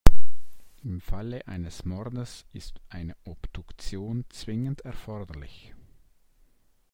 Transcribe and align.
Im 0.83 0.99
Fall 0.99 1.43
eines 1.45 1.85
Mordes 1.85 2.47
ist 2.53 2.81
eine 2.89 3.15
Obduktion 3.23 4.25
zwingend 4.31 4.81
erforderlich. 4.81 5.75